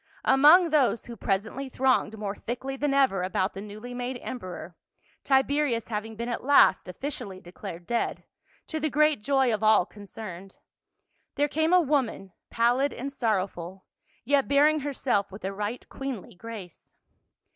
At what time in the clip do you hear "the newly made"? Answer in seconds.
3.53-4.17